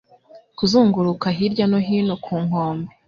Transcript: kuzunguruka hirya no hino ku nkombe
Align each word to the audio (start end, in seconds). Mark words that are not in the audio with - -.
kuzunguruka 0.57 1.27
hirya 1.37 1.65
no 1.71 1.79
hino 1.87 2.15
ku 2.23 2.33
nkombe 2.45 2.89